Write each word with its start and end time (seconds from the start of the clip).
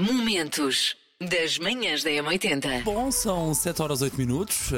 Momentos 0.00 0.96
das 1.20 1.58
manhãs 1.58 2.02
da 2.02 2.08
M80. 2.10 2.82
Bom, 2.84 3.10
são 3.10 3.52
7 3.52 3.82
horas 3.82 4.00
8 4.00 4.16
minutos. 4.16 4.56
Diz 4.68 4.72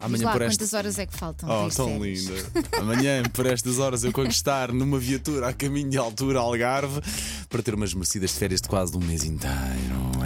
amanhã 0.00 0.24
lá 0.26 0.32
por 0.32 0.42
esta. 0.42 0.58
quantas 0.58 0.74
horas 0.74 0.98
é 0.98 1.06
que 1.06 1.16
faltam. 1.16 1.48
Oh, 1.48 1.68
tão 1.70 2.00
férias? 2.00 2.24
linda. 2.26 2.46
Amanhã, 2.80 3.22
por 3.32 3.46
estas 3.46 3.78
horas, 3.78 4.02
eu 4.02 4.10
quando 4.10 4.32
estar 4.32 4.72
numa 4.72 4.98
viatura 4.98 5.46
a 5.48 5.52
caminho 5.52 5.88
de 5.88 5.96
altura 5.98 6.40
Algarve 6.40 7.00
para 7.48 7.62
ter 7.62 7.72
umas 7.76 7.94
merecidas 7.94 8.32
de 8.32 8.38
férias 8.38 8.60
de 8.60 8.66
quase 8.68 8.90
de 8.90 8.98
um 8.98 9.00
mês 9.06 9.22
inteiro. 9.22 9.54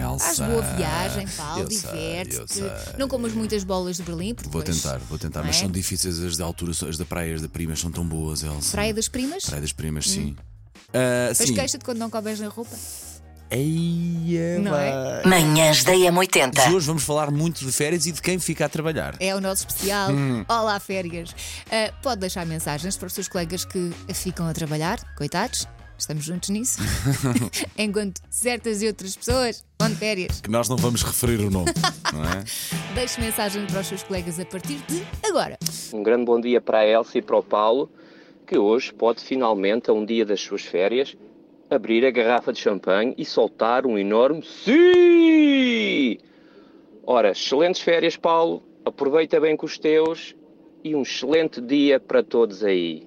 Elsa. 0.02 0.24
Faz 0.24 0.38
boa 0.38 0.62
viagem, 0.76 1.26
Paulo, 1.36 1.68
diverte-te. 1.68 2.62
Não 2.98 3.06
comas 3.08 3.34
muitas 3.34 3.62
bolas 3.62 3.98
de 3.98 4.02
Berlim, 4.04 4.34
porque 4.34 4.48
Vou 4.48 4.62
depois- 4.62 4.82
tentar, 4.82 4.98
vou 5.00 5.18
tentar, 5.18 5.42
mas 5.42 5.56
é? 5.56 5.60
são 5.60 5.70
difíceis 5.70 6.18
as 6.20 6.36
de 6.36 6.42
altura, 6.42 6.72
as 6.88 6.96
da 6.96 7.04
praia, 7.04 7.34
as 7.34 7.42
da 7.42 7.48
primas 7.48 7.78
são 7.78 7.90
tão 7.90 8.06
boas, 8.06 8.42
Elsa. 8.42 8.70
Praia 8.72 8.94
das 8.94 9.06
Primas? 9.08 9.44
Praia 9.44 9.60
das 9.60 9.72
primas, 9.72 10.08
sim. 10.08 10.34
Ah, 10.94 11.28
Depois 11.30 11.48
sim. 11.48 11.54
queixa-te 11.54 11.84
quando 11.84 11.98
não 11.98 12.08
couberes 12.08 12.40
na 12.40 12.48
roupa. 12.48 12.74
Eia, 13.50 14.58
Não 14.58 14.74
é? 14.74 15.22
Manhãs 15.24 15.84
da 15.84 15.92
Mas 15.92 16.00
M80. 16.28 16.72
hoje 16.72 16.86
vamos 16.86 17.04
falar 17.04 17.30
muito 17.30 17.64
de 17.64 17.70
férias 17.70 18.04
e 18.06 18.12
de 18.12 18.20
quem 18.20 18.38
fica 18.38 18.64
a 18.66 18.68
trabalhar. 18.68 19.14
É 19.20 19.34
o 19.36 19.40
nosso 19.40 19.66
especial. 19.68 20.10
Hum. 20.10 20.44
Olá, 20.48 20.80
férias. 20.80 21.34
Ah, 21.70 21.92
pode 22.02 22.20
deixar 22.20 22.44
mensagens 22.44 22.96
para 22.96 23.06
os 23.06 23.12
seus 23.12 23.28
colegas 23.28 23.64
que 23.64 23.92
ficam 24.12 24.48
a 24.48 24.52
trabalhar, 24.52 24.98
coitados. 25.16 25.68
Estamos 25.96 26.24
juntos 26.24 26.48
nisso. 26.50 26.78
Enquanto 27.78 28.20
certas 28.28 28.82
e 28.82 28.86
outras 28.88 29.16
pessoas 29.16 29.64
vão 29.80 29.88
de 29.90 29.96
férias. 29.96 30.40
Que 30.40 30.50
nós 30.50 30.68
não 30.68 30.76
vamos 30.76 31.02
referir 31.02 31.38
o 31.40 31.50
nome, 31.50 31.72
não 32.12 32.24
é? 32.24 32.44
Deixe 32.94 33.20
mensagem 33.20 33.64
para 33.66 33.80
os 33.80 33.86
seus 33.86 34.02
colegas 34.02 34.40
a 34.40 34.44
partir 34.44 34.78
de 34.88 35.06
agora. 35.24 35.56
Um 35.92 36.02
grande 36.02 36.24
bom 36.24 36.40
dia 36.40 36.60
para 36.60 36.80
a 36.80 36.86
Elsa 36.86 37.16
e 37.18 37.22
para 37.22 37.36
o 37.38 37.42
Paulo, 37.42 37.90
que 38.46 38.58
hoje 38.58 38.92
pode 38.92 39.22
finalmente, 39.22 39.88
a 39.88 39.92
um 39.94 40.04
dia 40.04 40.26
das 40.26 40.40
suas 40.40 40.62
férias, 40.62 41.16
abrir 41.70 42.04
a 42.04 42.10
garrafa 42.10 42.52
de 42.52 42.60
champanhe 42.60 43.14
e 43.16 43.24
soltar 43.24 43.86
um 43.86 43.98
enorme 43.98 44.42
sim! 44.42 46.18
Ora, 47.04 47.30
excelentes 47.30 47.80
férias, 47.80 48.16
Paulo. 48.16 48.62
Aproveita 48.84 49.40
bem 49.40 49.56
com 49.56 49.66
os 49.66 49.78
teus 49.78 50.34
e 50.82 50.94
um 50.94 51.02
excelente 51.02 51.60
dia 51.60 51.98
para 51.98 52.22
todos 52.22 52.62
aí. 52.64 53.06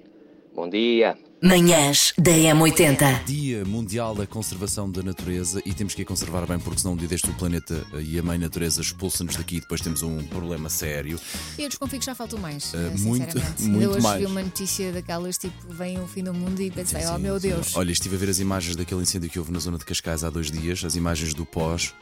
Bom 0.54 0.68
dia. 0.68 1.16
Manhãs 1.42 2.12
da 2.18 2.32
M80. 2.32 3.24
Dia 3.24 3.64
Mundial 3.64 4.14
da 4.14 4.26
Conservação 4.26 4.90
da 4.90 5.02
Natureza 5.02 5.62
e 5.64 5.72
temos 5.72 5.94
que 5.94 6.02
a 6.02 6.04
conservar 6.04 6.46
bem, 6.46 6.58
porque 6.58 6.80
senão 6.80 6.92
um 6.92 6.96
dia 6.96 7.08
deste 7.08 7.30
o 7.30 7.34
planeta 7.34 7.82
e 7.98 8.18
a 8.18 8.22
mãe 8.22 8.36
natureza 8.36 8.82
expulsa-nos 8.82 9.36
daqui 9.36 9.56
e 9.56 9.60
depois 9.60 9.80
temos 9.80 10.02
um 10.02 10.22
problema 10.24 10.68
sério. 10.68 11.18
Eu 11.58 11.68
desconfio 11.70 11.98
que 11.98 12.04
já 12.04 12.14
faltou 12.14 12.38
mais. 12.38 12.74
Eh, 12.74 12.90
muito, 12.98 13.38
muito 13.60 13.82
eu 13.82 13.90
hoje 13.92 14.02
mais. 14.02 14.20
vi 14.20 14.26
uma 14.26 14.42
notícia 14.42 14.92
daquelas 14.92 15.38
tipo, 15.38 15.54
vem 15.72 15.98
o 15.98 16.06
fim 16.06 16.22
do 16.22 16.34
mundo 16.34 16.60
e 16.60 16.70
pensei, 16.70 17.06
oh 17.06 17.16
Sim, 17.16 17.22
meu 17.22 17.40
sim. 17.40 17.48
Deus. 17.48 17.74
Olha, 17.74 17.90
estive 17.90 18.16
a 18.16 18.18
ver 18.18 18.28
as 18.28 18.38
imagens 18.38 18.76
daquele 18.76 19.00
incêndio 19.00 19.30
que 19.30 19.38
houve 19.38 19.50
na 19.50 19.60
zona 19.60 19.78
de 19.78 19.84
Cascais 19.86 20.22
há 20.22 20.28
dois 20.28 20.50
dias, 20.50 20.84
as 20.84 20.94
imagens 20.94 21.32
do 21.32 21.46
pós. 21.46 21.94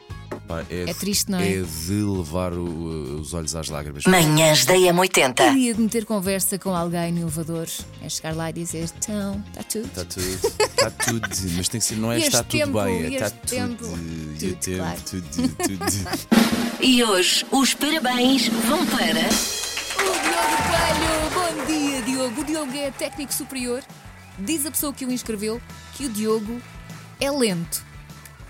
Pá, 0.49 0.65
É 0.67 0.91
triste, 0.95 1.29
não 1.29 1.37
é? 1.39 1.59
É 1.59 1.61
de 1.61 1.93
levar 2.03 2.53
o- 2.53 3.19
os 3.21 3.35
olhos 3.35 3.53
às 3.55 3.69
lágrimas. 3.69 4.03
Manhãs 4.07 4.65
da 4.65 4.73
M80. 4.75 5.53
Dia 5.53 5.75
de 5.75 5.79
meter 5.79 6.05
conversa 6.05 6.57
com 6.57 6.75
alguém 6.75 7.11
no 7.13 7.21
elevador, 7.21 7.67
é 8.01 8.09
chegar 8.09 8.35
lá 8.35 8.49
e 8.49 8.53
dizer, 8.53 8.89
então, 8.97 9.43
está 9.47 9.61
tudo. 9.61 9.85
Está 9.85 10.05
tudo, 10.05 10.29
está 10.59 10.89
tudo, 10.89 11.29
mas 11.55 11.69
tem 11.69 11.79
que 11.79 11.85
ser, 11.85 11.95
não 11.97 12.11
é 12.11 12.17
está 12.17 12.43
tudo 12.43 12.51
tempo, 12.59 12.81
bem, 12.83 13.03
é 13.05 13.09
e 13.09 13.13
está 13.13 13.29
tudo. 13.29 13.47
tempo. 13.47 13.85
e 13.85 13.87
o 13.87 14.39
Tudo, 14.39 14.55
tempo, 14.55 14.77
claro. 14.79 15.01
tudo, 15.07 15.27
tudo. 15.29 16.29
E 16.81 17.03
hoje 17.03 17.45
os 17.51 17.73
parabéns 17.75 18.47
vão 18.47 18.85
para. 18.87 19.19
O 19.99 20.11
Diogo 20.23 21.35
Coelho! 21.35 21.57
Bom 21.59 21.65
dia, 21.67 22.01
Diogo. 22.01 22.41
O 22.41 22.43
Diogo 22.45 22.73
é 22.75 22.89
técnico 22.89 23.33
superior. 23.33 23.83
Diz 24.39 24.65
a 24.65 24.71
pessoa 24.71 24.93
que 24.93 25.05
o 25.05 25.11
inscreveu 25.11 25.61
que 25.95 26.05
o 26.05 26.09
Diogo 26.09 26.59
é 27.19 27.29
lento. 27.29 27.83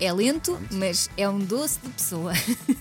É 0.00 0.10
lento, 0.12 0.58
mas 0.70 1.10
é 1.16 1.28
um 1.28 1.38
doce 1.38 1.78
de 1.82 1.90
pessoa. 1.90 2.32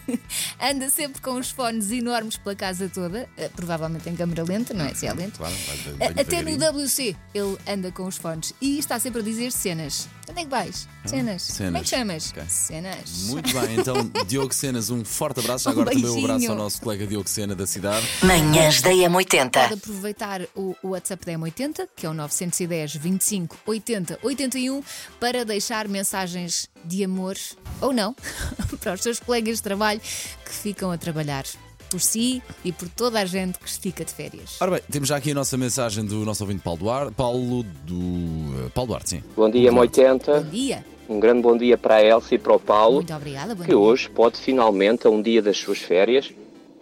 Anda 0.62 0.90
sempre 0.90 1.22
com 1.22 1.34
os 1.34 1.52
fones 1.52 1.92
enormes 1.92 2.38
pela 2.38 2.56
casa 2.56 2.88
toda, 2.88 3.28
eh, 3.36 3.50
provavelmente 3.50 4.10
em 4.10 4.16
câmera 4.16 4.44
lenta, 4.44 4.74
não 4.74 4.86
é? 4.86 4.94
Se 4.94 5.06
é 5.06 5.14
lento. 5.14 5.38
Claro, 5.38 5.54
vai 5.68 5.78
bem 5.78 6.08
Até 6.08 6.42
no 6.42 6.58
devagarinho. 6.58 6.86
WC 6.86 7.16
ele 7.34 7.58
anda 7.68 7.92
com 7.92 8.08
os 8.08 8.16
fones 8.16 8.54
e 8.62 8.80
está 8.80 8.98
sempre 8.98 9.20
a 9.20 9.24
dizer 9.24 9.52
cenas. 9.52 10.08
Onde 10.30 10.42
é 10.42 10.44
que 10.44 10.50
vais? 10.50 10.88
Cenas. 11.06 11.48
Como 11.58 11.78
é 11.78 11.82
que 11.82 11.88
cenas. 11.90 11.90
chamas? 11.90 12.30
Ok. 12.32 12.44
Cenas. 12.50 13.20
Muito 13.30 13.52
bem, 13.60 13.80
então 13.80 13.96
Diogo 14.28 14.54
Cenas, 14.54 14.90
um 14.92 15.04
forte 15.04 15.40
abraço. 15.40 15.68
Um 15.68 15.72
Agora 15.72 15.90
também 15.92 16.06
um 16.06 16.14
abraço 16.20 16.28
beijinho. 16.28 16.52
ao 16.52 16.58
nosso 16.58 16.82
colega 16.82 17.08
Diogo 17.08 17.28
Sena 17.28 17.56
da 17.56 17.66
cidade. 17.66 18.06
Manhãs 18.24 18.82
da 18.82 18.90
Pode 18.92 19.02
M80. 19.02 19.74
aproveitar 19.74 20.42
o, 20.56 20.76
o 20.84 20.90
WhatsApp 20.90 21.26
da 21.26 21.32
M80, 21.34 21.88
que 21.96 22.06
é 22.06 22.10
o 22.10 22.14
910 22.14 22.96
25 22.96 23.58
80 23.66 24.20
81, 24.22 24.84
para 25.20 25.44
deixar 25.44 25.88
mensagens 25.88 26.70
de 26.86 27.04
amor, 27.04 27.36
ou 27.82 27.92
não, 27.92 28.16
para 28.80 28.94
os 28.94 29.02
seus 29.02 29.20
colegas 29.20 29.58
de 29.58 29.64
trabalho 29.64 30.00
que 30.00 30.52
ficam 30.52 30.92
a 30.92 30.98
trabalhar 30.98 31.44
por 31.90 32.00
si 32.00 32.42
e 32.64 32.72
por 32.72 32.88
toda 32.90 33.20
a 33.20 33.26
gente 33.26 33.58
que 33.60 33.70
fica 33.72 34.06
de 34.06 34.14
férias. 34.14 34.58
Ora 34.62 34.72
bem, 34.72 34.82
temos 34.92 35.10
já 35.10 35.18
aqui 35.18 35.32
a 35.32 35.36
nossa 35.36 35.58
mensagem 35.58 36.06
do 36.06 36.24
nosso 36.26 36.44
ouvinte 36.44 36.62
Paulo 36.64 36.80
Duarte. 36.80 37.14
Paulo 37.14 37.64
do. 37.86 38.66
eh, 38.66 38.70
Paulo 38.74 38.90
Duarte, 38.90 39.10
sim. 39.10 39.24
Bom 39.36 39.50
dia, 39.50 39.72
Bom 39.72 39.82
M80. 39.82 40.50
dia. 40.50 40.86
Um 41.08 41.20
grande 41.20 41.42
bom 41.42 41.58
dia 41.58 41.76
para 41.78 41.96
a 41.96 42.04
Elsa 42.04 42.36
e 42.36 42.38
para 42.38 42.54
o 42.54 42.60
Paulo. 42.60 42.98
Muito 42.98 43.14
obrigada. 43.14 43.56
Bom 43.56 43.62
que 43.64 43.70
dia. 43.70 43.78
hoje 43.78 44.08
pode 44.10 44.38
finalmente, 44.38 45.08
a 45.08 45.10
um 45.10 45.22
dia 45.22 45.42
das 45.42 45.58
suas 45.58 45.80
férias, 45.80 46.32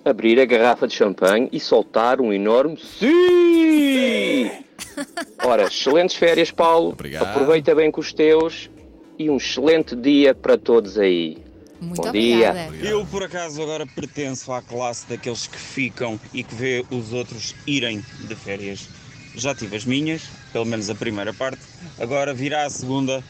abrir 0.03 0.37
a 0.39 0.45
garrafa 0.45 0.85
de 0.87 0.93
champanhe 0.93 1.47
e 1.51 1.59
soltar 1.59 2.19
um 2.19 2.33
enorme 2.33 2.77
sim! 2.77 4.51
Ora, 5.45 5.63
excelentes 5.63 6.15
férias, 6.15 6.51
Paulo. 6.51 6.89
Obrigado. 6.89 7.23
Aproveita 7.23 7.73
bem 7.73 7.89
com 7.91 8.01
os 8.01 8.11
teus 8.13 8.69
e 9.17 9.29
um 9.29 9.37
excelente 9.37 9.95
dia 9.95 10.35
para 10.35 10.57
todos 10.57 10.97
aí. 10.97 11.37
Muito 11.79 12.01
bom 12.01 12.11
dia. 12.11 12.49
obrigada. 12.49 12.75
Eu, 12.77 13.05
por 13.05 13.23
acaso, 13.23 13.61
agora 13.61 13.85
pertenço 13.85 14.51
à 14.51 14.61
classe 14.61 15.07
daqueles 15.07 15.47
que 15.47 15.57
ficam 15.57 16.19
e 16.33 16.43
que 16.43 16.55
vê 16.55 16.85
os 16.89 17.13
outros 17.13 17.55
irem 17.65 18.03
de 18.21 18.35
férias. 18.35 18.87
Já 19.35 19.53
tive 19.53 19.75
as 19.75 19.85
minhas, 19.85 20.23
pelo 20.51 20.65
menos 20.65 20.89
a 20.89 20.95
primeira 20.95 21.33
parte, 21.33 21.61
agora 21.99 22.33
virá 22.33 22.65
a 22.65 22.69
segunda 22.69 23.23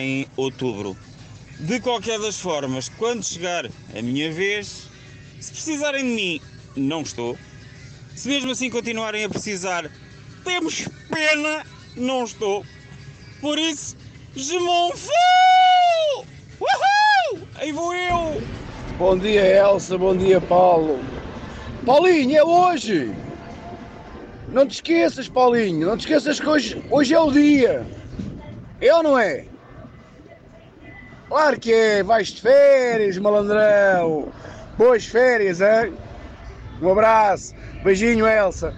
em 0.00 0.26
outubro. 0.36 0.96
De 1.60 1.80
qualquer 1.80 2.18
das 2.18 2.38
formas, 2.40 2.88
quando 2.88 3.24
chegar 3.24 3.66
a 3.66 4.02
minha 4.02 4.32
vez, 4.32 4.84
se 5.40 5.52
precisarem 5.52 6.04
de 6.04 6.10
mim, 6.10 6.40
não 6.76 7.02
estou. 7.02 7.38
Se 8.14 8.28
mesmo 8.28 8.50
assim 8.50 8.68
continuarem 8.70 9.24
a 9.24 9.28
precisar, 9.28 9.90
temos 10.44 10.88
pena, 11.08 11.64
não 11.96 12.24
estou. 12.24 12.64
Por 13.40 13.58
isso, 13.58 13.96
Gemonfu! 14.34 15.10
Uhul! 15.10 15.57
Aí 17.60 17.72
vou 17.72 17.92
eu! 17.92 18.40
Bom 18.98 19.18
dia 19.18 19.44
Elsa, 19.44 19.98
bom 19.98 20.16
dia 20.16 20.40
Paulo. 20.40 21.00
Paulinho, 21.84 22.36
é 22.36 22.44
hoje! 22.44 23.12
Não 24.52 24.64
te 24.64 24.74
esqueças, 24.74 25.28
Paulinho, 25.28 25.88
não 25.88 25.96
te 25.96 26.02
esqueças 26.02 26.38
que 26.38 26.48
hoje, 26.48 26.84
hoje 26.88 27.14
é 27.14 27.20
o 27.20 27.32
dia. 27.32 27.84
É 28.80 28.94
ou 28.94 29.02
não 29.02 29.18
é? 29.18 29.44
Claro 31.26 31.58
que 31.58 31.72
é, 31.72 32.02
vais 32.04 32.28
de 32.28 32.40
férias, 32.40 33.18
malandrão. 33.18 34.28
Boas 34.78 35.04
férias, 35.04 35.60
hein? 35.60 35.92
Um 36.80 36.92
abraço, 36.92 37.56
beijinho 37.82 38.24
Elsa. 38.28 38.72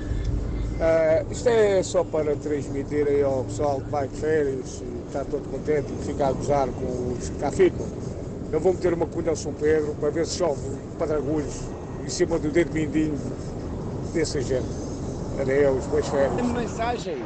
Ah, 0.81 1.23
isto 1.31 1.51
é 1.51 1.83
só 1.83 2.03
para 2.03 2.35
transmitir 2.37 3.07
aí 3.07 3.23
ao 3.23 3.45
pessoal 3.45 3.83
que 3.83 3.91
vai 3.91 4.09
de 4.09 4.17
férias 4.17 4.83
e 4.83 5.07
está 5.07 5.23
todo 5.27 5.47
contente 5.51 5.93
e 5.93 5.97
que 5.97 6.05
fica 6.07 6.29
a 6.29 6.33
gozar 6.33 6.69
com 6.69 7.15
os 7.19 7.29
que 7.29 7.39
cá 7.39 7.53
ficam. 7.53 8.10
Eu 8.53 8.59
vou 8.59 8.73
meter 8.73 8.93
uma 8.93 9.07
cunha 9.07 9.31
ao 9.31 9.37
São 9.37 9.53
Pedro 9.53 9.95
para 10.01 10.11
ver 10.11 10.27
se 10.27 10.39
chove 10.39 10.61
padragulhos 10.99 11.63
em 12.05 12.09
cima 12.09 12.37
do 12.37 12.51
dedo 12.51 12.73
mindinho 12.73 13.17
dessa 14.13 14.41
gente. 14.41 14.67
Adeus, 15.41 15.87
boas 15.87 16.09
férias. 16.09 16.35
Tem 16.35 16.45
mensagem. 16.45 17.23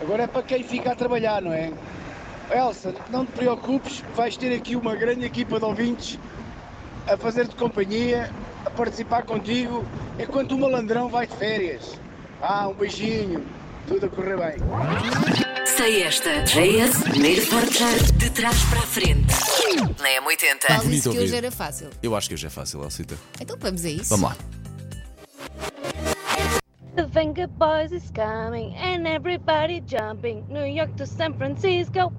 Agora 0.00 0.22
é 0.22 0.26
para 0.28 0.42
quem 0.44 0.62
fica 0.62 0.92
a 0.92 0.94
trabalhar, 0.94 1.42
não 1.42 1.52
é? 1.52 1.72
Elsa, 2.54 2.94
não 3.10 3.26
te 3.26 3.32
preocupes, 3.32 4.04
vais 4.14 4.36
ter 4.36 4.54
aqui 4.54 4.76
uma 4.76 4.94
grande 4.94 5.24
equipa 5.24 5.58
de 5.58 5.64
ouvintes 5.64 6.18
a 7.06 7.16
fazer-te 7.16 7.56
companhia, 7.56 8.30
a 8.64 8.70
participar 8.70 9.24
contigo, 9.24 9.84
enquanto 10.18 10.52
o 10.52 10.58
malandrão 10.58 11.08
vai 11.08 11.26
de 11.26 11.34
férias. 11.36 11.98
Ah, 12.40 12.68
um 12.68 12.74
beijinho, 12.74 13.44
tudo 13.88 14.06
a 14.06 14.08
correr 14.08 14.36
bem. 14.36 15.49
Sei 15.80 16.02
esta. 16.02 16.42
JS, 16.42 17.04
primeiro 17.04 17.46
portar 17.46 17.94
de 18.18 18.28
trás 18.28 18.62
para 18.64 18.80
a 18.80 18.82
frente. 18.82 19.32
Na 19.98 20.10
M80. 20.10 20.66
Paulo 20.68 20.82
bonito 20.82 20.90
disse 20.90 21.02
que 21.04 21.08
ouvir. 21.08 21.20
hoje 21.22 21.36
era 21.36 21.50
fácil. 21.50 21.88
Eu 22.02 22.14
acho 22.14 22.28
que 22.28 22.34
hoje 22.34 22.46
é 22.46 22.50
fácil, 22.50 22.82
Elcita. 22.82 23.16
Então 23.40 23.56
vamos 23.58 23.82
a 23.86 23.88
isso. 23.88 24.10
Vamos 24.10 24.28
lá. 24.28 24.36
The 26.96 27.06
Venga 27.06 27.46
Boys 27.46 27.92
is 27.92 28.12
coming 28.14 28.76
and 28.76 29.08
everybody 29.08 29.82
jumping. 29.86 30.44
New 30.50 30.66
York 30.66 30.92
to 30.98 31.06
San 31.06 31.32
Francisco. 31.32 32.12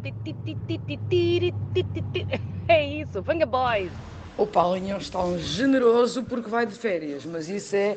É 2.67 2.83
isso, 2.83 3.21
Venga 3.21 3.45
Boys. 3.45 3.91
O 4.39 4.47
Paulinho 4.47 4.97
está 4.97 5.23
um 5.23 5.37
generoso 5.37 6.23
porque 6.23 6.49
vai 6.49 6.65
de 6.65 6.73
férias, 6.73 7.27
mas 7.27 7.47
isso 7.47 7.75
é 7.75 7.95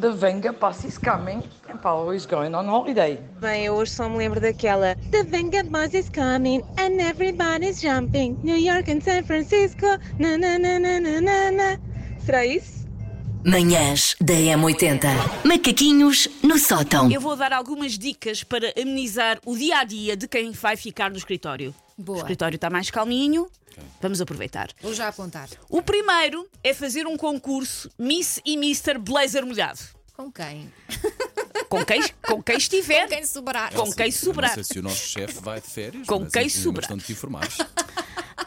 The 0.00 0.12
Venga 0.12 0.52
Bus 0.52 0.84
is 0.84 0.96
coming 0.96 1.42
and 1.68 1.82
Paulo 1.82 2.12
is 2.12 2.24
going 2.24 2.54
on 2.54 2.66
holiday. 2.66 3.18
Bem, 3.40 3.64
eu 3.64 3.74
hoje 3.74 3.90
só 3.90 4.08
me 4.08 4.16
lembro 4.16 4.40
daquela 4.40 4.94
The 5.10 5.24
Venga 5.24 5.64
Bus 5.64 5.92
is 5.92 6.08
coming 6.08 6.62
and 6.78 7.00
everybody's 7.00 7.80
jumping 7.80 8.38
New 8.44 8.56
York 8.56 8.88
and 8.88 9.00
San 9.02 9.24
Francisco 9.24 9.86
na 10.20 10.36
na 10.36 10.56
na 10.56 10.78
na 10.78 11.00
na 11.00 11.20
na 11.20 11.50
na 11.50 11.78
Será 12.24 12.46
isso? 12.46 12.86
Manhãs 13.44 14.14
da 14.20 14.34
M80. 14.34 15.08
Macaquinhos 15.44 16.28
no 16.44 16.58
sótão. 16.58 17.10
Eu 17.10 17.20
vou 17.20 17.34
dar 17.34 17.52
algumas 17.52 17.98
dicas 17.98 18.44
para 18.44 18.72
amenizar 18.80 19.40
o 19.44 19.56
dia 19.56 19.78
a 19.78 19.84
dia 19.84 20.16
de 20.16 20.28
quem 20.28 20.52
vai 20.52 20.76
ficar 20.76 21.10
no 21.10 21.16
escritório. 21.16 21.74
O 21.96 22.02
Boa. 22.02 22.18
escritório 22.18 22.54
está 22.54 22.70
mais 22.70 22.88
calminho, 22.90 23.48
vamos 24.00 24.20
aproveitar. 24.20 24.68
Vou 24.80 24.94
já 24.94 25.08
apontar. 25.08 25.48
O 25.68 25.82
primeiro 25.82 26.48
é 26.62 26.72
fazer 26.74 27.06
um 27.06 27.16
concurso 27.16 27.90
Miss 27.98 28.40
e 28.44 28.54
Mr. 28.54 28.98
Blazer 28.98 29.44
molhado. 29.44 29.80
Com 30.14 30.32
quem? 30.32 30.72
Com 31.68 31.84
quem, 31.84 32.02
com 32.26 32.42
quem 32.42 32.56
estiver, 32.56 33.02
Com 33.02 33.08
quem 33.08 33.26
sobrar. 33.26 33.72
com 33.72 33.92
quem 33.92 34.10
sobrar. 34.10 34.56
Não 34.56 34.64
sei 34.64 34.64
se 34.64 34.78
o 34.78 34.82
nosso 34.82 34.96
chefe 35.08 35.40
vai 35.40 35.60
de 35.60 35.66
férias. 35.68 36.06
Com 36.06 36.26
quem 36.26 36.48
sobrar. 36.48 36.82
Bastante 36.82 37.04
te 37.04 37.12
informares. 37.12 37.58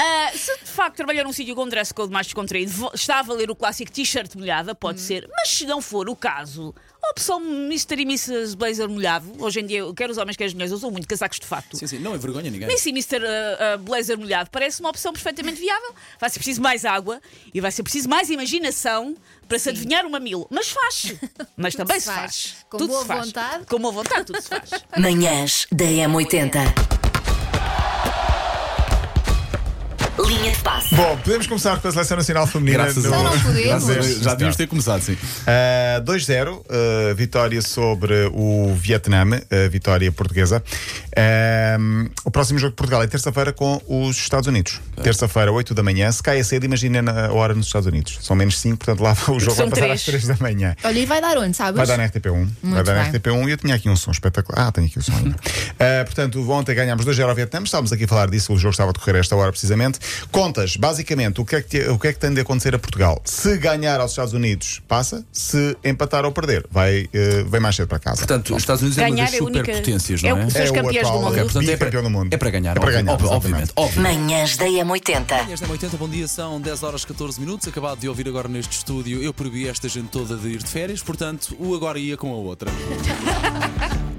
Ah, 0.03 0.31
se 0.35 0.57
de 0.57 0.65
facto 0.65 0.95
trabalhar 0.95 1.23
num 1.23 1.31
sítio 1.31 1.53
com 1.53 1.67
dress 1.67 1.93
code 1.93 2.11
mais 2.11 2.25
descontraído, 2.25 2.89
está 2.93 3.19
a 3.19 3.21
valer 3.21 3.51
o 3.51 3.55
clássico 3.55 3.91
t-shirt 3.91 4.33
molhada, 4.35 4.73
pode 4.73 4.99
ser, 4.99 5.29
mas 5.29 5.49
se 5.49 5.65
não 5.67 5.79
for 5.79 6.09
o 6.09 6.15
caso, 6.15 6.73
a 7.03 7.11
opção 7.11 7.39
Mr. 7.39 7.99
e 7.99 8.01
Mrs. 8.01 8.55
Blazer 8.55 8.89
molhado, 8.89 9.31
hoje 9.37 9.59
em 9.59 9.65
dia, 9.65 9.83
quer 9.95 10.09
os 10.09 10.17
homens, 10.17 10.35
quer 10.35 10.45
as 10.45 10.53
mulheres, 10.53 10.73
usam 10.73 10.89
muito 10.89 11.07
casacos 11.07 11.39
de 11.39 11.45
fato. 11.45 11.77
sim, 11.77 11.85
sim, 11.85 11.99
não 11.99 12.15
envergonha 12.15 12.49
ninguém. 12.49 12.67
Miss 12.67 12.83
e 12.85 12.89
Mr. 12.89 13.17
ah, 13.23 13.73
ah, 13.73 13.77
Blazer 13.77 14.17
molhado 14.17 14.49
parece 14.49 14.79
uma 14.79 14.89
opção 14.89 15.13
perfeitamente 15.13 15.59
viável. 15.59 15.93
Vai 16.19 16.31
ser 16.31 16.39
preciso 16.39 16.61
mais 16.61 16.83
água 16.83 17.21
e 17.53 17.61
vai 17.61 17.71
ser 17.71 17.83
preciso 17.83 18.09
mais 18.09 18.29
imaginação 18.31 19.15
para 19.47 19.59
se 19.59 19.69
adivinhar 19.69 20.03
o 20.05 20.09
mamilo. 20.09 20.47
Mas 20.49 20.69
faz. 20.69 21.13
Mas 21.55 21.75
também 21.75 21.99
se 21.99 22.07
se 22.07 22.11
faz. 22.11 22.19
faz. 22.21 22.55
Com 22.69 22.77
Tudo 22.77 22.89
boa 22.89 23.01
se 23.01 23.07
faz. 23.07 23.25
vontade. 23.27 23.65
Com 23.67 23.79
boa 23.79 23.93
vontade, 23.93 24.25
tudo 24.25 24.41
se 24.41 24.49
faz. 24.49 24.69
Manhãs 24.97 25.67
da 25.71 25.85
M80. 25.85 27.00
Linha 30.41 30.53
de 30.53 30.59
passe. 30.59 30.95
Bom, 30.95 31.17
podemos 31.17 31.45
começar 31.45 31.79
com 31.79 31.87
a 31.87 31.91
Seleção 31.91 32.17
Nacional 32.17 32.47
Feminina. 32.47 32.83
Graças 32.85 33.03
no- 33.03 33.13
a 33.13 33.17
Deus. 33.29 33.43
Não 33.43 33.81
podemos. 33.81 33.89
A 33.89 34.23
Já 34.23 34.31
devíamos 34.31 34.55
ter 34.55 34.67
começado, 34.67 35.01
sim. 35.01 35.13
Uh, 35.13 36.01
2-0, 36.03 36.53
uh, 36.57 37.15
vitória 37.15 37.61
sobre 37.61 38.27
o 38.33 38.73
Vietnã, 38.73 39.23
uh, 39.25 39.69
vitória 39.69 40.11
portuguesa. 40.11 40.63
Um, 41.79 42.09
o 42.25 42.31
próximo 42.31 42.57
jogo 42.57 42.71
de 42.71 42.75
Portugal 42.77 43.03
é 43.03 43.07
terça-feira 43.07 43.53
com 43.53 43.79
os 43.87 44.17
Estados 44.17 44.47
Unidos. 44.47 44.81
Terça-feira, 45.03 45.51
8 45.51 45.75
da 45.75 45.83
manhã. 45.83 46.11
Se 46.11 46.23
cai 46.23 46.39
a 46.39 46.43
cedo, 46.43 46.63
imagina 46.65 47.01
na 47.03 47.31
hora 47.31 47.53
nos 47.53 47.67
Estados 47.67 47.85
Unidos. 47.85 48.17
São 48.21 48.35
menos 48.35 48.57
5, 48.59 48.77
portanto 48.77 49.01
lá 49.01 49.11
o 49.27 49.39
jogo 49.39 49.55
São 49.55 49.69
vai 49.69 49.69
passar 49.69 49.81
três. 49.81 49.99
às 49.99 50.05
3 50.05 50.27
da 50.27 50.37
manhã. 50.39 50.75
Olha, 50.83 50.99
e 50.99 51.05
vai 51.05 51.21
dar 51.21 51.37
onde, 51.37 51.55
sabes? 51.55 51.75
Vai 51.77 51.85
dar 51.85 51.97
na 51.97 52.05
RTP1. 52.07 52.31
vai 52.31 52.45
Muito 52.63 52.83
dar 52.85 52.95
na 52.95 53.03
bem. 53.03 53.11
RTP1 53.11 53.47
e 53.47 53.51
eu 53.51 53.57
tinha 53.57 53.75
aqui 53.75 53.89
um 53.89 53.95
som 53.95 54.09
espetacular. 54.11 54.67
Ah, 54.67 54.71
tenho 54.71 54.87
aqui 54.87 54.97
o 54.97 55.03
som 55.03 55.13
ainda. 55.15 55.35
Uh, 55.81 56.05
portanto, 56.05 56.51
ontem 56.51 56.75
ganhámos 56.75 57.03
2-0 57.05 57.27
ao 57.27 57.33
Vietnã. 57.33 57.59
Estávamos 57.63 57.91
aqui 57.91 58.03
a 58.03 58.07
falar 58.07 58.29
disso. 58.29 58.53
O 58.53 58.57
jogo 58.57 58.69
estava 58.71 58.91
a 58.91 58.93
decorrer 58.93 59.15
a 59.15 59.19
esta 59.19 59.35
hora 59.35 59.51
precisamente. 59.51 59.97
Contas, 60.31 60.77
basicamente, 60.77 61.41
o 61.41 61.45
que, 61.45 61.55
é 61.57 61.61
que, 61.61 61.89
o 61.89 61.99
que 61.99 62.07
é 62.07 62.13
que 62.13 62.19
tem 62.19 62.33
de 62.33 62.39
acontecer 62.39 62.73
a 62.73 62.79
Portugal? 62.79 63.21
Se 63.25 63.57
ganhar 63.57 63.99
aos 63.99 64.11
Estados 64.11 64.33
Unidos, 64.33 64.81
passa. 64.87 65.25
Se 65.31 65.77
empatar 65.83 66.23
ou 66.25 66.31
perder, 66.31 66.65
vai, 66.71 67.03
uh, 67.03 67.49
vem 67.49 67.59
mais 67.59 67.75
cedo 67.75 67.89
para 67.89 67.99
casa. 67.99 68.19
Portanto, 68.19 68.55
os 68.55 68.63
Estados 68.63 68.81
Unidos 68.81 68.97
é 68.97 69.01
uma 69.01 69.09
Ganhar 69.09 69.25
das 69.25 69.33
é 69.33 69.37
superpotências, 69.37 70.23
é 70.23 70.29
não 70.29 70.37
o 70.37 70.39
é? 70.39 70.45
que 70.45 70.51
São 70.53 70.63
os 70.63 70.69
o 70.69 70.73
campeões 70.73 70.95
do 70.95 70.99
atual 70.99 71.21
mundo. 71.21 71.31
Ok, 71.31 71.43
portanto, 71.43 71.69
é 71.69 71.77
para, 71.77 72.01
do 72.01 72.09
mundo. 72.09 72.33
é 72.33 72.37
para 72.37 72.49
ganhar. 72.49 72.77
É 72.77 72.79
para 72.79 72.91
ganhar, 72.91 73.11
óbvio, 73.11 73.29
obviamente. 73.29 73.71
óbvio. 73.75 74.01
Manhãs 74.01 74.55
da 74.55 74.65
M80. 74.65 75.43
Manhãs 75.43 75.59
da 75.59 75.67
80, 75.67 75.97
bom 75.97 76.07
dia, 76.07 76.27
são 76.29 76.61
10 76.61 76.83
horas 76.83 77.03
14 77.03 77.39
minutos. 77.39 77.67
Acabado 77.67 77.99
de 77.99 78.07
ouvir 78.07 78.27
agora 78.29 78.47
neste 78.47 78.77
estúdio. 78.77 79.21
Eu 79.21 79.33
proibi 79.33 79.67
esta 79.67 79.89
gente 79.89 80.07
toda 80.07 80.37
de 80.37 80.47
ir 80.47 80.63
de 80.63 80.69
férias, 80.69 81.01
portanto, 81.03 81.55
o 81.59 81.75
agora 81.75 81.99
ia 81.99 82.15
com 82.15 82.31
a 82.31 82.37
outra. 82.37 82.71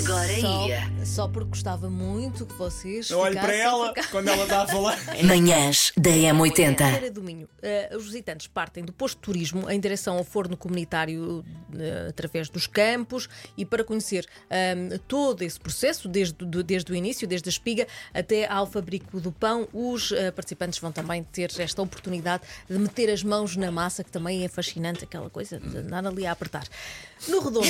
Agora 0.00 0.32
ia. 0.32 0.89
Só 1.10 1.26
porque 1.26 1.48
gostava 1.50 1.90
muito 1.90 2.46
que 2.46 2.54
vocês. 2.54 3.10
Eu 3.10 3.18
olho 3.18 3.38
para 3.40 3.52
ela 3.54 3.92
quando 4.12 4.28
ela 4.28 4.44
está 4.44 4.62
a 4.62 4.66
falar. 4.68 4.96
Manhãs 5.24 5.92
da 5.96 6.10
M80. 6.10 6.76
Feira 6.76 7.10
do 7.10 7.20
Minho. 7.22 7.48
Eh, 7.60 7.90
os 7.96 8.04
visitantes 8.04 8.46
partem 8.46 8.84
do 8.84 8.92
posto 8.92 9.16
de 9.16 9.22
turismo 9.22 9.68
em 9.68 9.80
direção 9.80 10.16
ao 10.18 10.24
forno 10.24 10.56
comunitário 10.56 11.44
eh, 11.76 12.06
através 12.10 12.48
dos 12.48 12.66
campos 12.68 13.28
e 13.56 13.64
para 13.64 13.82
conhecer 13.82 14.24
ahm, 14.48 14.98
todo 15.08 15.42
esse 15.42 15.58
processo, 15.58 16.08
desde, 16.08 16.34
do- 16.44 16.62
desde 16.62 16.92
o 16.92 16.94
início, 16.94 17.26
desde 17.26 17.48
a 17.48 17.50
espiga 17.50 17.88
até 18.14 18.46
ao 18.48 18.66
fabrico 18.66 19.20
do 19.20 19.32
pão, 19.32 19.68
os 19.72 20.12
eh, 20.12 20.30
participantes 20.30 20.78
vão 20.78 20.92
também 20.92 21.24
ter 21.24 21.50
esta 21.58 21.82
oportunidade 21.82 22.44
de 22.68 22.78
meter 22.78 23.10
as 23.10 23.24
mãos 23.24 23.56
na 23.56 23.70
massa, 23.72 24.04
que 24.04 24.10
também 24.12 24.44
é 24.44 24.48
fascinante, 24.48 25.02
aquela 25.04 25.28
coisa 25.28 25.58
de 25.58 25.76
andar 25.78 26.06
ali 26.06 26.24
a 26.24 26.30
apertar. 26.32 26.64
No 27.28 27.40
redondo, 27.40 27.66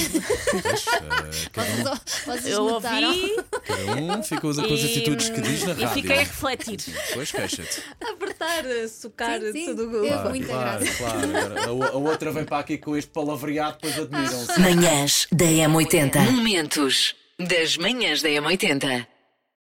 vocês 2.27 2.47
Eu 2.55 2.65
notaram? 2.65 3.09
ouvi 3.09 3.37
Cada 3.67 3.93
um 4.01 4.23
fica 4.23 4.41
com 4.41 4.49
as 4.51 4.59
atitudes 4.59 5.29
que 5.31 5.41
diz 5.41 5.63
na 5.65 5.73
e 5.73 5.85
rádio. 5.85 6.03
fiquei 6.03 6.17
a 6.17 6.21
refletir. 6.21 6.77
Depois 7.09 7.33
queixa-te. 7.33 7.83
apertar, 8.01 8.65
eh, 8.67 8.89
socar, 8.89 9.41
Sim, 9.41 9.53
sim. 9.53 9.67
tudo. 9.77 10.07
É 10.07 10.29
muita 10.29 10.47
Claro, 10.47 10.85
graça. 10.85 10.97
claro. 10.99 11.19
Agora, 11.37 11.61
a, 11.91 11.95
a 11.95 11.97
outra 11.99 12.33
vem 12.33 12.45
para 12.45 12.59
aqui 12.59 12.79
com 12.79 12.97
este 12.97 13.11
palavreado, 13.11 13.79
depois 13.83 13.99
admiram-se. 13.99 14.61
Manhãs 14.61 15.27
da 15.33 15.45
M80. 15.47 16.31
Momentos 16.31 17.15
das 17.39 17.77
manhãs 17.77 18.23
da 18.23 18.29
M80. 18.29 19.07